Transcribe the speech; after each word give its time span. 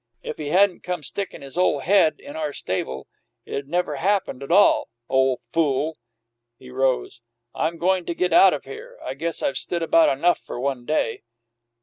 If 0.23 0.37
he 0.37 0.47
hadn't 0.47 0.81
come 0.81 1.03
stickin' 1.03 1.43
his 1.43 1.59
ole 1.59 1.81
head 1.81 2.15
in 2.19 2.35
our 2.35 2.53
stable, 2.53 3.05
it'd 3.45 3.67
never 3.69 3.97
happened 3.97 4.41
at 4.41 4.51
all. 4.51 4.89
Ole 5.07 5.39
fool!" 5.53 5.99
He 6.57 6.71
rose. 6.71 7.21
"I'm 7.53 7.77
goin' 7.77 8.07
to 8.07 8.15
get 8.15 8.33
out 8.33 8.55
of 8.55 8.65
here; 8.65 8.97
I 9.05 9.13
guess 9.13 9.43
I've 9.43 9.59
stood 9.59 9.83
about 9.83 10.17
enough 10.17 10.39
for 10.39 10.59
one 10.59 10.85
day." 10.85 11.21